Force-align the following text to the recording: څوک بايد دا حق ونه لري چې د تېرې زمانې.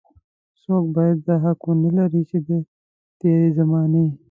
څوک 0.61 0.83
بايد 0.95 1.17
دا 1.27 1.35
حق 1.43 1.59
ونه 1.67 1.89
لري 1.97 2.21
چې 2.29 2.37
د 2.47 2.49
تېرې 3.19 3.49
زمانې. 3.59 4.05